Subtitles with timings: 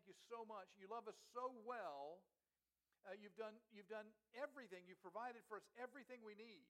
[0.00, 0.64] thank you so much.
[0.80, 2.24] You love us so well.
[3.04, 4.88] Uh, you've, done, you've done everything.
[4.88, 6.64] You've provided for us everything we need.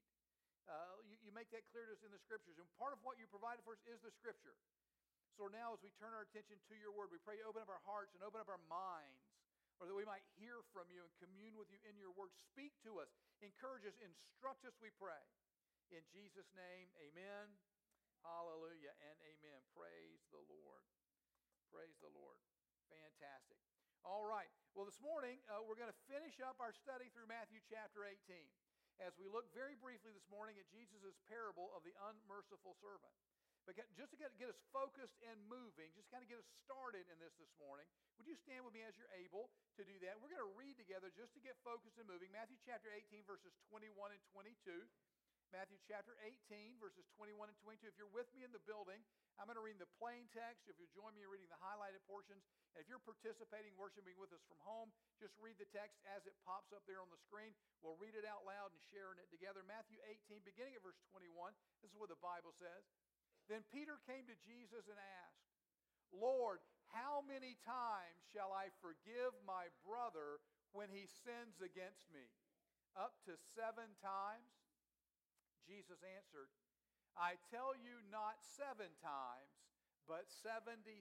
[0.67, 2.59] Uh, you, you make that clear to us in the scriptures.
[2.59, 4.59] And part of what you provided for us is the scripture.
[5.39, 7.71] So now, as we turn our attention to your word, we pray you open up
[7.71, 9.23] our hearts and open up our minds,
[9.79, 12.35] or that we might hear from you and commune with you in your word.
[12.51, 13.15] Speak to us,
[13.47, 15.23] encourage us, instruct us, we pray.
[15.95, 17.47] In Jesus' name, amen.
[18.27, 19.63] Hallelujah and amen.
[19.71, 20.83] Praise the Lord.
[21.71, 22.50] Praise the Lord.
[22.91, 23.59] Fantastic.
[24.03, 24.51] All right.
[24.75, 28.19] Well, this morning, uh, we're going to finish up our study through Matthew chapter 18
[28.99, 33.15] as we look very briefly this morning at Jesus' parable of the unmerciful servant.
[33.69, 37.07] But just to get, get us focused and moving, just kind of get us started
[37.13, 40.17] in this this morning, would you stand with me as you're able to do that?
[40.19, 42.33] We're going to read together just to get focused and moving.
[42.33, 44.59] Matthew chapter 18, verses 21 and 22.
[45.51, 47.91] Matthew chapter 18, verses 21 and 22.
[47.91, 49.03] If you're with me in the building,
[49.35, 50.71] I'm going to read the plain text.
[50.71, 54.31] If you join me in reading the highlighted portions, and if you're participating, worshiping with
[54.31, 57.51] us from home, just read the text as it pops up there on the screen.
[57.83, 59.67] We'll read it out loud and sharing it together.
[59.67, 61.51] Matthew 18, beginning at verse 21.
[61.83, 62.87] This is what the Bible says.
[63.51, 65.51] Then Peter came to Jesus and asked,
[66.15, 66.63] Lord,
[66.95, 70.39] how many times shall I forgive my brother
[70.71, 72.23] when he sins against me?
[72.95, 74.60] Up to seven times?
[75.71, 76.51] Jesus answered,
[77.15, 79.55] I tell you not seven times,
[80.11, 80.99] but 77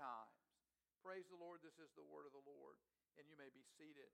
[0.00, 0.40] times.
[1.04, 1.60] Praise the Lord.
[1.60, 2.80] This is the word of the Lord.
[3.20, 4.08] And you may be seated.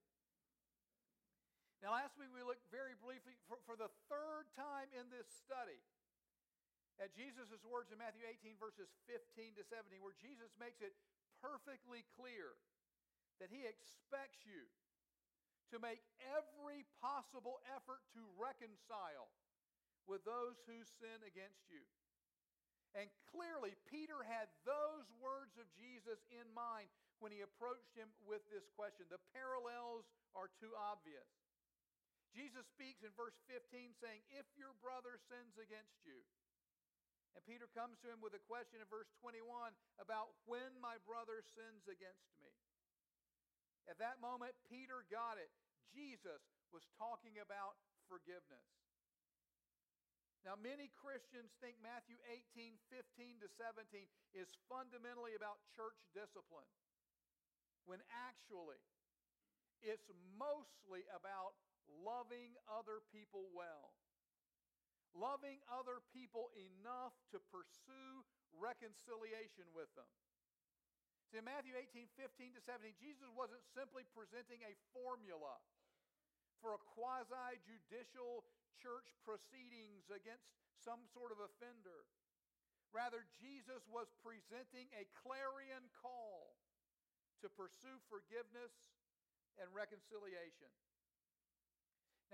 [1.78, 5.78] Now, last week we looked very briefly for, for the third time in this study
[6.96, 10.96] at Jesus' words in Matthew 18, verses 15 to 17, where Jesus makes it
[11.44, 12.56] perfectly clear
[13.38, 14.64] that he expects you
[15.68, 16.00] to make
[16.32, 19.28] every possible effort to reconcile
[20.06, 21.82] with those who sin against you.
[22.96, 26.88] And clearly, Peter had those words of Jesus in mind
[27.20, 29.04] when he approached him with this question.
[29.12, 31.28] The parallels are too obvious.
[32.32, 36.24] Jesus speaks in verse 15 saying, If your brother sins against you,
[37.36, 39.44] and Peter comes to him with a question in verse 21
[40.00, 42.48] about when my brother sins against me.
[43.84, 45.52] At that moment, Peter got it.
[45.92, 46.40] Jesus
[46.72, 47.76] was talking about
[48.08, 48.64] forgiveness.
[50.46, 52.14] Now, many Christians think Matthew
[52.54, 56.70] 18, 15 to 17 is fundamentally about church discipline,
[57.82, 58.78] when actually
[59.82, 60.06] it's
[60.38, 61.58] mostly about
[61.90, 63.90] loving other people well
[65.16, 68.20] loving other people enough to pursue
[68.52, 70.08] reconciliation with them.
[71.32, 75.58] See, in Matthew 18, 15 to 17, Jesus wasn't simply presenting a formula
[76.62, 78.46] for a quasi judicial
[78.80, 80.46] church proceedings against
[80.84, 82.06] some sort of offender.
[82.94, 86.56] Rather, Jesus was presenting a clarion call
[87.42, 88.72] to pursue forgiveness
[89.60, 90.70] and reconciliation.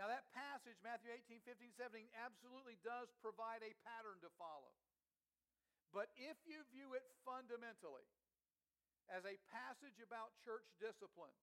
[0.01, 4.73] Now, that passage, Matthew 18, 15, 17, absolutely does provide a pattern to follow.
[5.93, 8.09] But if you view it fundamentally
[9.13, 11.37] as a passage about church discipline,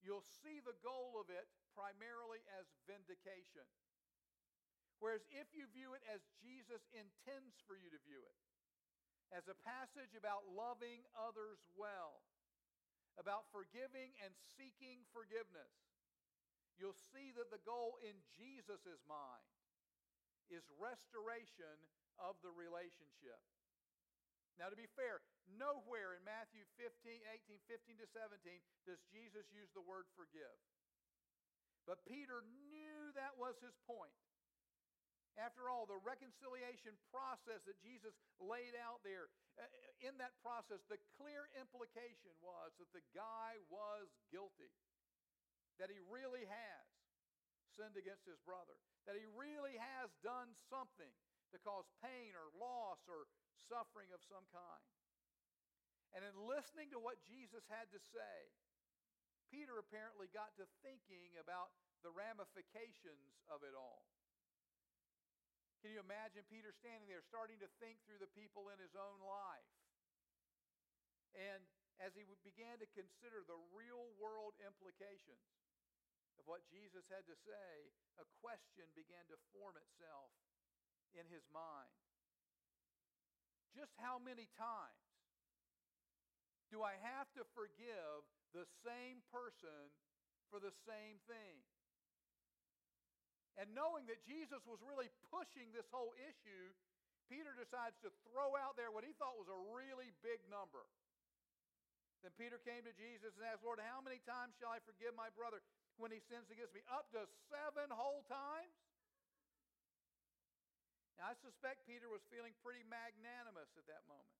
[0.00, 1.44] you'll see the goal of it
[1.76, 3.68] primarily as vindication.
[5.08, 8.36] Whereas if you view it as Jesus intends for you to view it,
[9.32, 12.20] as a passage about loving others well,
[13.16, 15.72] about forgiving and seeking forgiveness,
[16.76, 19.48] you'll see that the goal in Jesus' mind
[20.52, 21.80] is restoration
[22.20, 23.40] of the relationship.
[24.60, 25.24] Now, to be fair,
[25.56, 27.16] nowhere in Matthew 15,
[27.48, 30.60] 18, 15 to 17 does Jesus use the word forgive.
[31.88, 34.12] But Peter knew that was his point.
[35.38, 38.10] After all, the reconciliation process that Jesus
[38.42, 39.64] laid out there, uh,
[40.02, 44.74] in that process, the clear implication was that the guy was guilty
[45.78, 46.86] that he really has
[47.78, 48.74] sinned against his brother,
[49.06, 51.14] that he really has done something
[51.54, 53.30] to cause pain or loss or
[53.70, 54.84] suffering of some kind.
[56.18, 58.36] And in listening to what Jesus had to say,
[59.54, 61.70] Peter apparently got to thinking about
[62.02, 64.02] the ramifications of it all.
[65.82, 69.22] Can you imagine Peter standing there starting to think through the people in his own
[69.22, 69.72] life?
[71.38, 71.62] And
[72.02, 75.46] as he began to consider the real world implications
[76.38, 80.34] of what Jesus had to say, a question began to form itself
[81.14, 81.94] in his mind.
[83.74, 85.06] Just how many times
[86.74, 89.94] do I have to forgive the same person
[90.50, 91.62] for the same thing?
[93.58, 96.70] And knowing that Jesus was really pushing this whole issue,
[97.26, 100.86] Peter decides to throw out there what he thought was a really big number.
[102.22, 105.30] Then Peter came to Jesus and asked, Lord, how many times shall I forgive my
[105.34, 105.58] brother
[105.98, 106.82] when he sins against me?
[106.86, 108.74] Up to seven whole times?
[111.18, 114.38] Now, I suspect Peter was feeling pretty magnanimous at that moment.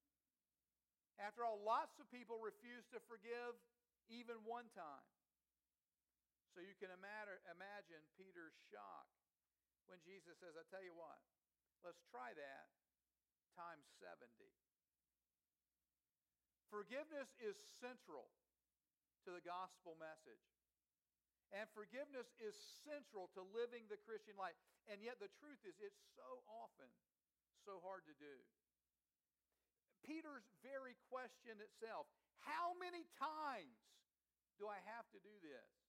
[1.19, 3.59] After all, lots of people refuse to forgive
[4.07, 5.07] even one time.
[6.59, 9.07] So you can imagine Peter's shock
[9.87, 11.23] when Jesus says, I tell you what,
[11.87, 12.67] let's try that
[13.55, 14.27] times 70.
[16.67, 18.35] Forgiveness is central
[19.23, 20.43] to the gospel message.
[21.55, 24.59] And forgiveness is central to living the Christian life.
[24.91, 26.91] And yet, the truth is, it's so often
[27.63, 28.35] so hard to do.
[30.03, 32.11] Peter's very question itself
[32.43, 33.79] how many times
[34.59, 35.88] do I have to do this?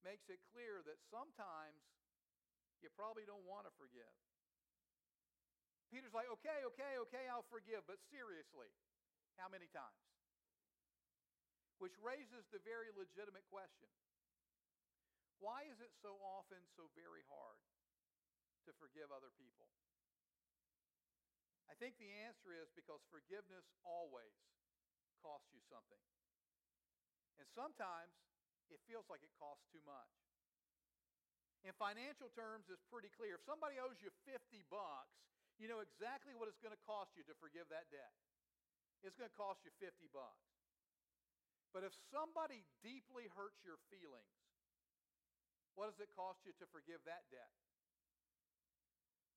[0.00, 1.84] Makes it clear that sometimes
[2.80, 4.16] you probably don't want to forgive.
[5.92, 8.70] Peter's like, okay, okay, okay, I'll forgive, but seriously,
[9.36, 10.06] how many times?
[11.82, 13.90] Which raises the very legitimate question
[15.40, 17.56] why is it so often so very hard
[18.68, 19.64] to forgive other people?
[21.64, 24.36] I think the answer is because forgiveness always
[25.24, 26.00] costs you something.
[27.40, 28.12] And sometimes
[28.74, 30.14] it feels like it costs too much.
[31.62, 33.36] In financial terms, it's pretty clear.
[33.36, 35.12] If somebody owes you 50 bucks,
[35.60, 38.16] you know exactly what it's going to cost you to forgive that debt.
[39.04, 40.48] It's going to cost you 50 bucks.
[41.76, 44.40] But if somebody deeply hurts your feelings,
[45.78, 47.54] what does it cost you to forgive that debt?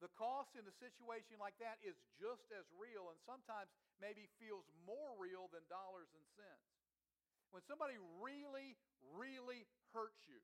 [0.02, 3.72] The cost in a situation like that is just as real and sometimes
[4.04, 6.73] maybe feels more real than dollars and cents.
[7.54, 8.74] When somebody really,
[9.14, 10.42] really hurts you,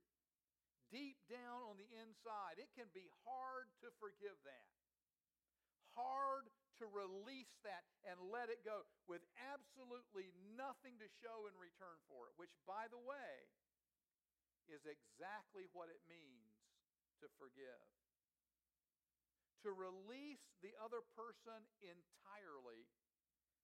[0.93, 4.69] deep down on the inside, it can be hard to forgive that.
[5.97, 6.45] Hard
[6.77, 12.29] to release that and let it go with absolutely nothing to show in return for
[12.29, 13.33] it, which, by the way,
[14.69, 16.53] is exactly what it means
[17.25, 17.83] to forgive.
[19.65, 22.85] To release the other person entirely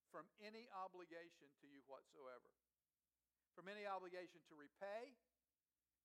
[0.10, 2.52] from any obligation to you whatsoever,
[3.56, 5.16] from any obligation to repay,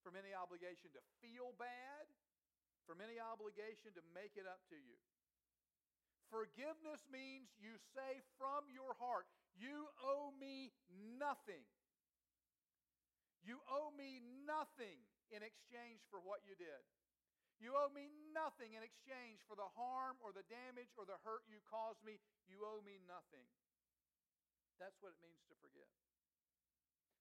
[0.00, 2.06] from any obligation to feel bad,
[2.86, 4.96] from any obligation to make it up to you.
[6.30, 9.26] Forgiveness means you say from your heart,
[9.58, 10.70] You owe me
[11.18, 11.66] nothing.
[13.42, 15.02] You owe me nothing
[15.34, 16.82] in exchange for what you did.
[17.60, 21.44] You owe me nothing in exchange for the harm or the damage or the hurt
[21.50, 22.16] you caused me.
[22.48, 23.44] You owe me nothing.
[24.80, 25.90] That's what it means to forgive.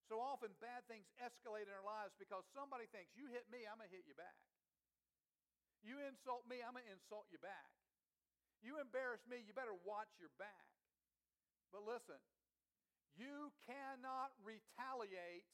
[0.10, 3.78] So often, bad things escalate in our lives because somebody thinks, you hit me, I'm
[3.78, 4.34] going to hit you back.
[5.86, 7.70] You insult me, I'm going to insult you back.
[8.66, 10.66] You embarrass me, you better watch your back.
[11.70, 12.18] But listen,
[13.14, 15.46] you cannot retaliate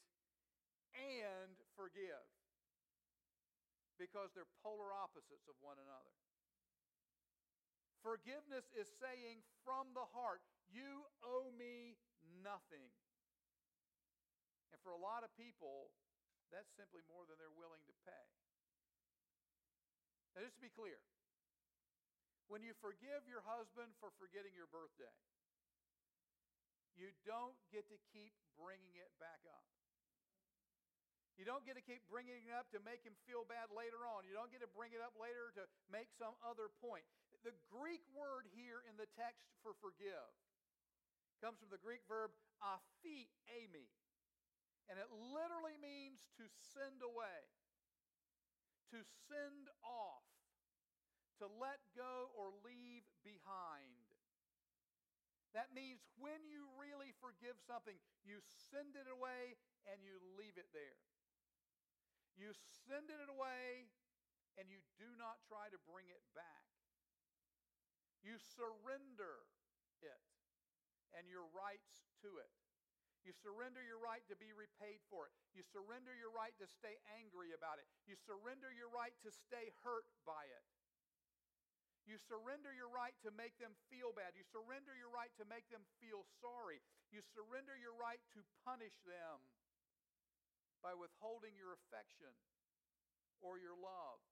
[0.96, 2.24] and forgive
[4.00, 6.16] because they're polar opposites of one another.
[8.00, 10.40] Forgiveness is saying from the heart,
[10.72, 12.00] You owe me
[12.40, 12.88] nothing.
[14.76, 15.88] And for a lot of people,
[16.52, 18.26] that's simply more than they're willing to pay.
[20.36, 21.00] Now, just to be clear,
[22.52, 25.16] when you forgive your husband for forgetting your birthday,
[26.92, 29.64] you don't get to keep bringing it back up.
[31.40, 34.28] You don't get to keep bringing it up to make him feel bad later on.
[34.28, 37.04] You don't get to bring it up later to make some other point.
[37.44, 40.32] The Greek word here in the text for forgive
[41.40, 42.32] comes from the Greek verb
[42.64, 43.88] aphiemi,
[44.86, 47.42] and it literally means to send away,
[48.94, 50.26] to send off,
[51.42, 54.06] to let go or leave behind.
[55.52, 59.56] That means when you really forgive something, you send it away
[59.88, 61.00] and you leave it there.
[62.36, 62.52] You
[62.84, 63.88] send it away
[64.60, 66.68] and you do not try to bring it back.
[68.20, 69.48] You surrender
[70.04, 70.24] it
[71.16, 72.52] and your rights to it.
[73.26, 75.34] You surrender your right to be repaid for it.
[75.50, 77.90] You surrender your right to stay angry about it.
[78.06, 80.62] You surrender your right to stay hurt by it.
[82.06, 84.38] You surrender your right to make them feel bad.
[84.38, 86.78] You surrender your right to make them feel sorry.
[87.10, 89.42] You surrender your right to punish them
[90.78, 92.30] by withholding your affection
[93.42, 94.22] or your love.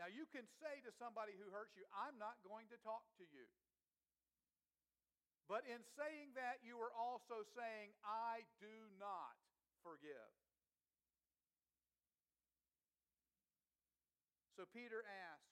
[0.00, 3.24] Now, you can say to somebody who hurts you, I'm not going to talk to
[3.28, 3.44] you.
[5.50, 9.34] But in saying that, you are also saying, I do not
[9.82, 10.30] forgive.
[14.54, 15.50] So Peter asks,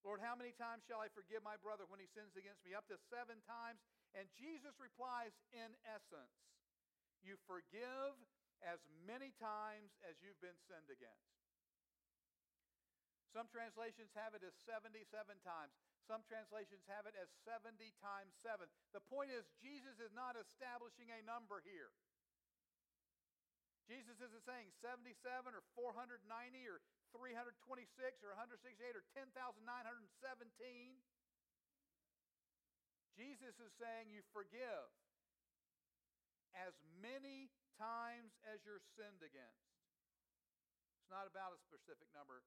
[0.00, 2.72] Lord, how many times shall I forgive my brother when he sins against me?
[2.72, 3.76] Up to seven times.
[4.16, 6.40] And Jesus replies, in essence,
[7.20, 8.16] you forgive
[8.64, 11.35] as many times as you've been sinned against.
[13.36, 15.04] Some translations have it as 77
[15.44, 15.76] times.
[16.08, 18.64] Some translations have it as 70 times 7.
[18.96, 21.92] The point is, Jesus is not establishing a number here.
[23.84, 26.16] Jesus isn't saying 77 or 490
[26.64, 26.80] or
[27.12, 30.96] 326 or 168 or 10,917.
[33.20, 34.88] Jesus is saying you forgive
[36.56, 36.72] as
[37.04, 39.68] many times as you're sinned against.
[41.04, 42.40] It's not about a specific number.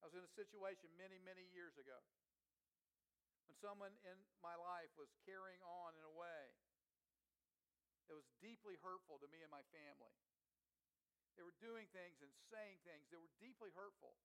[0.00, 2.00] I was in a situation many, many years ago
[3.44, 6.44] when someone in my life was carrying on in a way
[8.08, 10.16] that was deeply hurtful to me and my family.
[11.36, 14.16] They were doing things and saying things that were deeply hurtful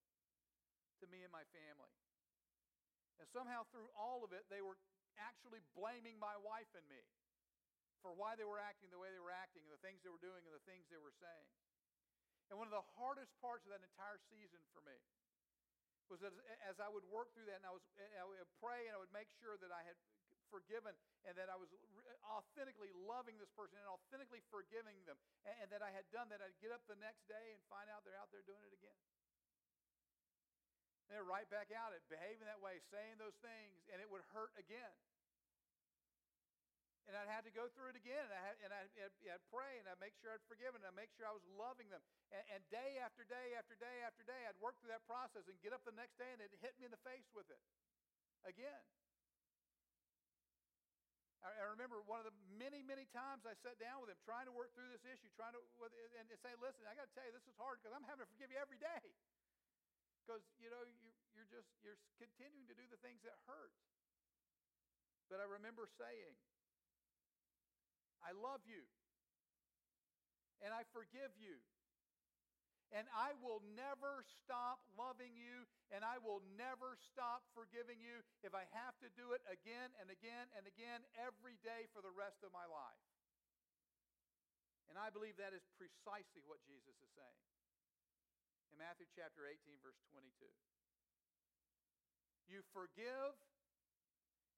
[1.03, 1.91] to me and my family.
[3.19, 4.79] And somehow, through all of it, they were
[5.19, 7.03] actually blaming my wife and me
[8.03, 10.23] for why they were acting the way they were acting and the things they were
[10.23, 11.49] doing and the things they were saying.
[12.51, 14.93] And one of the hardest parts of that entire season for me
[16.09, 16.33] was that
[16.69, 19.13] as I would work through that and I, was, I would pray and I would
[19.13, 19.97] make sure that I had
[20.53, 20.93] forgiven
[21.25, 21.73] and that I was
[22.29, 26.41] authentically loving this person and authentically forgiving them and, and that I had done that,
[26.41, 28.97] I'd get up the next day and find out they're out there doing it again.
[31.05, 34.25] And they're right back out at behaving that way, saying those things, and it would
[34.33, 34.93] hurt again.
[37.05, 38.89] And I'd have to go through it again, and, I had, and I'd,
[39.29, 41.85] I'd, pray, and I'd make sure I'd forgiven, and I'd make sure I was loving
[41.93, 42.01] them.
[42.33, 45.53] And, and day after day after day after day, I'd work through that process and
[45.61, 47.61] get up the next day, and it hit me in the face with it
[48.41, 48.81] again.
[51.45, 54.55] I remember one of the many, many times I sat down with him trying to
[54.57, 55.61] work through this issue, trying to,
[56.17, 58.29] and say, listen, I got to tell you, this is hard because I'm having to
[58.33, 59.05] forgive you every day.
[60.25, 63.77] Because, you know, you, you're just, you're continuing to do the things that hurt.
[65.29, 66.33] But I remember saying,
[68.25, 68.81] I love you,
[70.65, 71.61] and I forgive you.
[72.93, 78.53] And I will never stop loving you, and I will never stop forgiving you if
[78.53, 82.45] I have to do it again and again and again every day for the rest
[82.45, 83.05] of my life.
[84.87, 87.41] And I believe that is precisely what Jesus is saying
[88.71, 90.47] in Matthew chapter 18, verse 22.
[92.45, 93.33] You forgive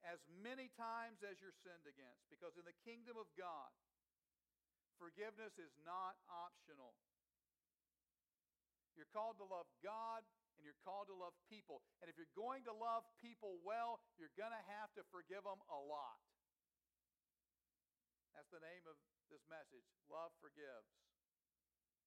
[0.06, 3.72] as many times as you're sinned against, because in the kingdom of God,
[4.98, 6.98] forgiveness is not optional.
[8.98, 10.26] You're called to love God
[10.58, 11.86] and you're called to love people.
[12.02, 15.62] And if you're going to love people well, you're going to have to forgive them
[15.70, 16.18] a lot.
[18.34, 18.98] That's the name of
[19.30, 19.86] this message.
[20.10, 20.90] Love forgives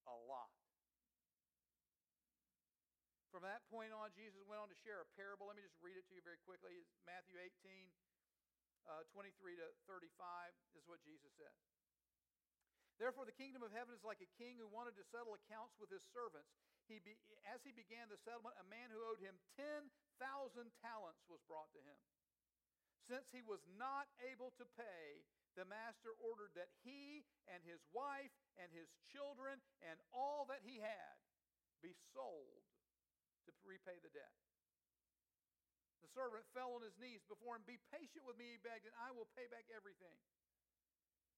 [0.06, 0.50] a lot.
[3.40, 5.48] From that point on, Jesus went on to share a parable.
[5.48, 6.76] Let me just read it to you very quickly.
[6.76, 7.88] It's Matthew 18,
[8.84, 10.12] uh, 23 to 35.
[10.68, 11.56] This is what Jesus said.
[13.00, 15.88] Therefore, the kingdom of heaven is like a king who wanted to settle accounts with
[15.88, 16.52] his servants
[16.84, 17.16] he be,
[17.48, 19.88] as he began the settlement, a man who owed him 10,000
[20.84, 21.96] talents was brought to him.
[23.08, 25.24] Since he was not able to pay,
[25.56, 30.84] the master ordered that he and his wife and his children and all that he
[30.84, 31.16] had
[31.80, 32.68] be sold
[33.58, 34.32] to repay the debt.
[36.00, 37.64] The servant fell on his knees before him.
[37.66, 40.16] Be patient with me, he begged, and I will pay back everything.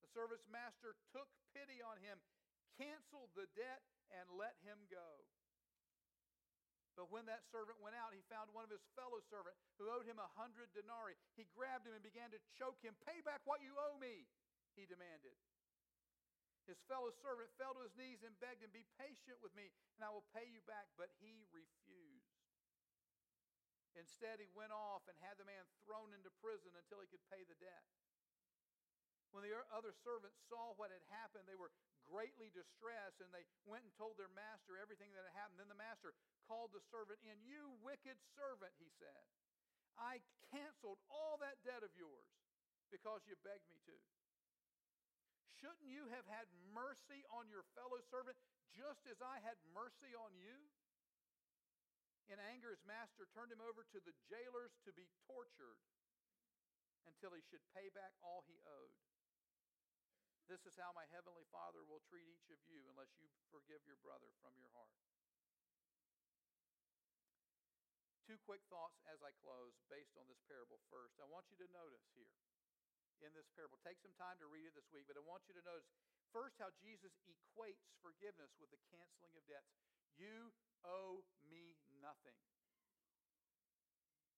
[0.04, 2.18] The servant's master took pity on him,
[2.78, 5.26] canceled the debt, and let him go.
[6.92, 10.04] But when that servant went out, he found one of his fellow servants who owed
[10.04, 11.16] him a hundred denarii.
[11.40, 12.92] He grabbed him and began to choke him.
[13.08, 14.28] Pay back what you owe me,
[14.76, 15.32] he demanded.
[16.68, 20.04] His fellow servant fell to his knees and begged him, Be patient with me, and
[20.04, 20.86] I will pay you back.
[21.00, 22.01] But he refused.
[23.96, 27.44] Instead, he went off and had the man thrown into prison until he could pay
[27.44, 27.84] the debt.
[29.32, 31.72] When the other servants saw what had happened, they were
[32.04, 35.56] greatly distressed and they went and told their master everything that had happened.
[35.56, 36.12] Then the master
[36.44, 37.40] called the servant in.
[37.40, 39.24] You wicked servant, he said.
[39.96, 40.20] I
[40.52, 42.28] canceled all that debt of yours
[42.92, 43.96] because you begged me to.
[45.60, 48.36] Shouldn't you have had mercy on your fellow servant
[48.76, 50.58] just as I had mercy on you?
[52.30, 55.80] In anger, his master turned him over to the jailers to be tortured
[57.06, 58.94] until he should pay back all he owed.
[60.50, 63.98] This is how my heavenly Father will treat each of you unless you forgive your
[64.02, 64.98] brother from your heart.
[68.26, 71.18] Two quick thoughts as I close based on this parable first.
[71.18, 72.30] I want you to notice here
[73.22, 75.54] in this parable, take some time to read it this week, but I want you
[75.54, 75.86] to notice
[76.34, 79.70] first how Jesus equates forgiveness with the canceling of debts.
[80.18, 80.50] You
[80.82, 82.36] owe me nothing.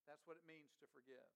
[0.04, 1.33] That's what it means to forgive.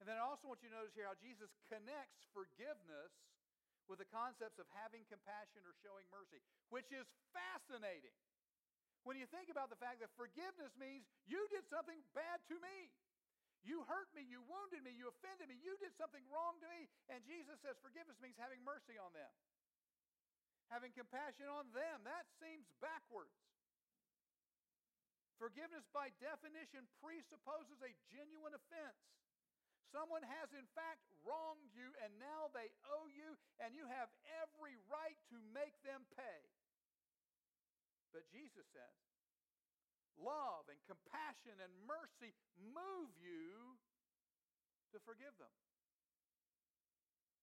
[0.00, 3.12] And then I also want you to notice here how Jesus connects forgiveness
[3.84, 6.40] with the concepts of having compassion or showing mercy,
[6.72, 8.14] which is fascinating.
[9.04, 12.88] When you think about the fact that forgiveness means you did something bad to me.
[13.60, 16.88] You hurt me, you wounded me, you offended me, you did something wrong to me.
[17.12, 19.28] And Jesus says forgiveness means having mercy on them,
[20.72, 22.00] having compassion on them.
[22.08, 23.36] That seems backwards.
[25.40, 29.00] Forgiveness, by definition, presupposes a genuine offense.
[29.88, 34.12] Someone has, in fact, wronged you, and now they owe you, and you have
[34.44, 36.40] every right to make them pay.
[38.12, 38.96] But Jesus says,
[40.20, 43.80] love and compassion and mercy move you
[44.92, 45.54] to forgive them.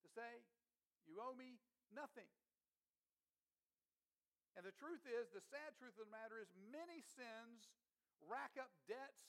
[0.06, 0.46] To say,
[1.10, 1.58] you owe me
[1.90, 2.30] nothing.
[4.54, 7.66] And the truth is, the sad truth of the matter is, many sins
[8.26, 9.22] rack up debts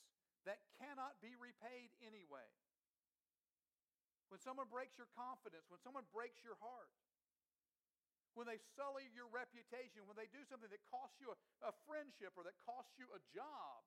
[0.49, 2.49] that cannot be repaid anyway
[4.29, 6.93] when someone breaks your confidence, when someone breaks your heart,
[8.37, 12.37] when they sully your reputation, when they do something that costs you a, a, friendship
[12.37, 13.81] or that costs you a job,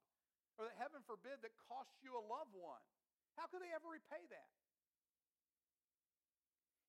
[0.60, 2.84] or that, heaven forbid, that costs you a loved one,
[3.40, 4.52] how could they ever repay that?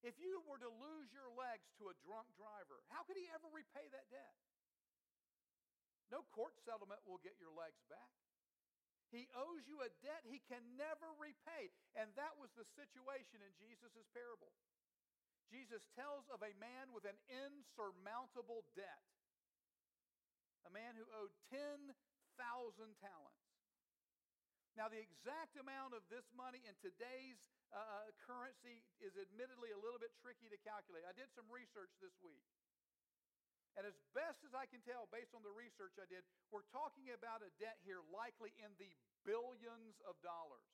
[0.03, 3.47] If you were to lose your legs to a drunk driver, how could he ever
[3.55, 4.35] repay that debt?
[6.13, 8.13] No court settlement will get your legs back.
[9.09, 11.73] He owes you a debt he can never repay.
[11.97, 14.53] And that was the situation in Jesus' parable.
[15.49, 19.05] Jesus tells of a man with an insurmountable debt,
[20.65, 21.93] a man who owed 10,000
[23.05, 23.45] talents.
[24.73, 27.37] Now, the exact amount of this money in today's
[27.69, 31.05] uh, uh, currency is admittedly a little bit tricky to calculate.
[31.05, 32.41] I did some research this week.
[33.77, 36.21] And as best as I can tell, based on the research I did,
[36.53, 38.93] we're talking about a debt here likely in the
[39.25, 40.69] billions of dollars.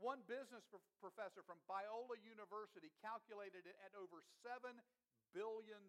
[0.00, 0.64] One business
[1.00, 4.76] professor from Biola University calculated it at over $7
[5.32, 5.84] billion.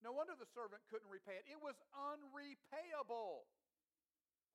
[0.00, 1.48] No wonder the servant couldn't repay it.
[1.48, 3.48] It was unrepayable,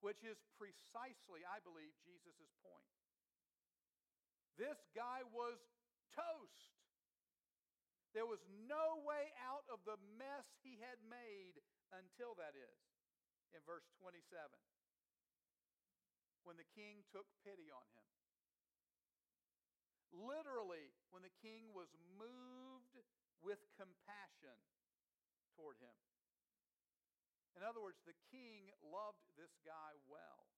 [0.02, 2.90] which is precisely, I believe, Jesus' point.
[4.58, 5.58] This guy was
[6.14, 6.75] toast.
[8.16, 11.60] There was no way out of the mess he had made
[11.92, 12.80] until that is.
[13.52, 14.24] In verse 27,
[16.48, 18.08] when the king took pity on him.
[20.16, 22.96] Literally, when the king was moved
[23.44, 24.56] with compassion
[25.52, 25.92] toward him.
[27.52, 30.48] In other words, the king loved this guy well.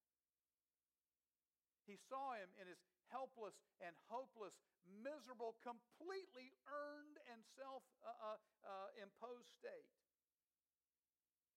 [1.90, 2.78] He saw him in his
[3.12, 9.92] helpless and hopeless, miserable, completely earned and self uh, uh, uh, imposed state.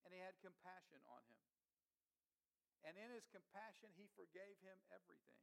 [0.03, 1.43] And he had compassion on him.
[2.81, 5.41] And in his compassion, he forgave him everything.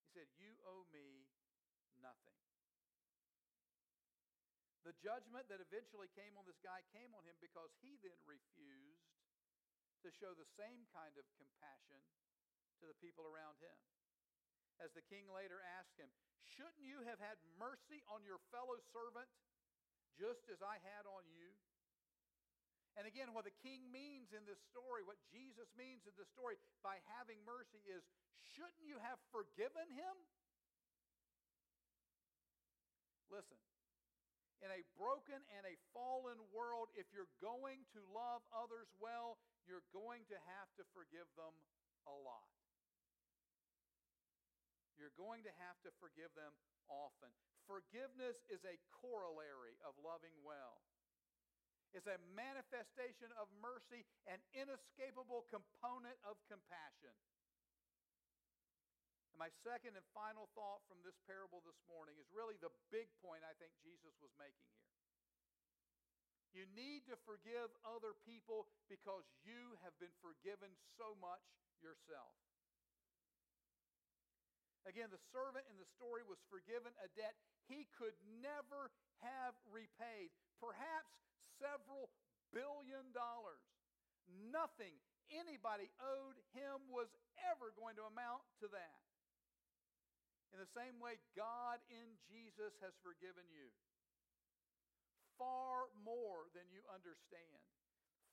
[0.00, 1.28] He said, You owe me
[2.00, 2.40] nothing.
[4.82, 9.06] The judgment that eventually came on this guy came on him because he then refused
[10.02, 12.02] to show the same kind of compassion
[12.82, 13.78] to the people around him.
[14.80, 16.08] As the king later asked him,
[16.56, 19.28] Shouldn't you have had mercy on your fellow servant
[20.16, 21.52] just as I had on you?
[22.96, 26.60] And again, what the king means in this story, what Jesus means in this story
[26.84, 28.04] by having mercy is
[28.52, 30.16] shouldn't you have forgiven him?
[33.32, 33.56] Listen,
[34.60, 39.86] in a broken and a fallen world, if you're going to love others well, you're
[39.96, 41.54] going to have to forgive them
[42.04, 42.61] a lot.
[45.02, 46.54] You're going to have to forgive them
[46.86, 47.34] often.
[47.66, 50.78] Forgiveness is a corollary of loving well.
[51.90, 57.18] It's a manifestation of mercy, an inescapable component of compassion.
[59.34, 63.10] And my second and final thought from this parable this morning is really the big
[63.18, 64.94] point I think Jesus was making here.
[66.54, 71.42] You need to forgive other people because you have been forgiven so much
[71.82, 72.36] yourself.
[74.82, 77.38] Again, the servant in the story was forgiven a debt
[77.70, 78.90] he could never
[79.22, 81.14] have repaid, perhaps
[81.62, 82.10] several
[82.50, 83.62] billion dollars.
[84.50, 84.98] Nothing
[85.30, 87.08] anybody owed him was
[87.54, 88.98] ever going to amount to that.
[90.52, 93.72] In the same way, God in Jesus has forgiven you
[95.40, 97.62] far more than you understand,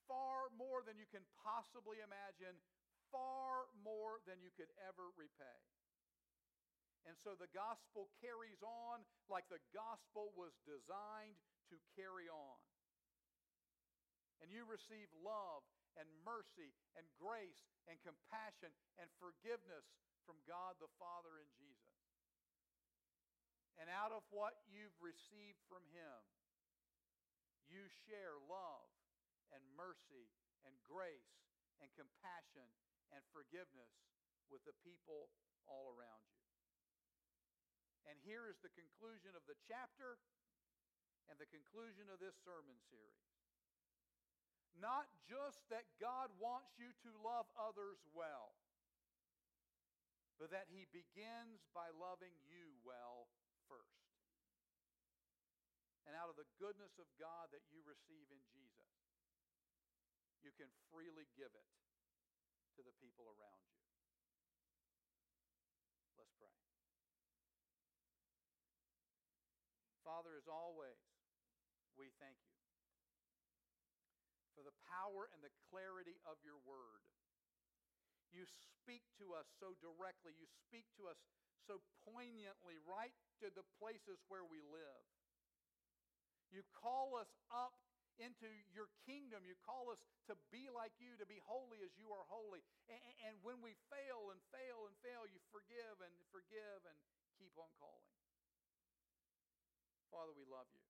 [0.03, 2.59] far more than you can possibly imagine,
[3.07, 5.59] far more than you could ever repay.
[7.07, 11.39] And so the gospel carries on like the gospel was designed
[11.71, 12.59] to carry on.
[14.41, 15.63] and you receive love
[15.99, 17.59] and mercy and grace
[17.91, 19.83] and compassion and forgiveness
[20.23, 21.99] from God the Father and Jesus.
[23.79, 26.19] And out of what you've received from Him,
[27.67, 28.87] you share love
[29.55, 30.31] and mercy
[30.67, 31.35] and grace
[31.79, 32.67] and compassion
[33.11, 33.91] and forgiveness
[34.51, 35.31] with the people
[35.67, 36.38] all around you.
[38.09, 40.17] And here is the conclusion of the chapter
[41.29, 43.29] and the conclusion of this sermon series.
[44.81, 48.57] Not just that God wants you to love others well,
[50.41, 53.29] but that He begins by loving you well
[53.69, 54.09] first.
[56.09, 58.89] And out of the goodness of God that you receive in Jesus,
[60.41, 61.69] you can freely give it
[62.73, 63.77] to the people around you.
[66.17, 66.55] Let's pray.
[70.19, 70.99] Father, as always,
[71.95, 72.59] we thank you
[74.51, 77.07] for the power and the clarity of your word.
[78.27, 78.43] You
[78.75, 81.15] speak to us so directly, you speak to us
[81.63, 85.07] so poignantly, right to the places where we live.
[86.51, 87.79] You call us up
[88.19, 89.47] into your kingdom.
[89.47, 92.59] You call us to be like you, to be holy as you are holy.
[92.91, 96.97] And, when we fail and fail and fail, you forgive and forgive and
[97.39, 98.18] keep on calling.
[100.09, 100.83] Father, we love you.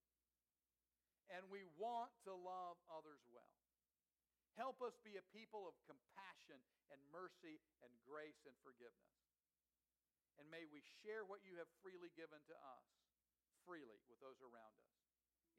[1.29, 3.53] And we want to love others well.
[4.57, 9.15] Help us be a people of compassion and mercy and grace and forgiveness.
[10.41, 12.87] And may we share what you have freely given to us,
[13.67, 14.95] freely with those around us.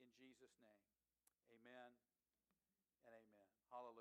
[0.01, 0.85] In Jesus' name,
[1.53, 1.93] amen
[3.05, 3.49] and amen.
[3.69, 4.01] Hallelujah.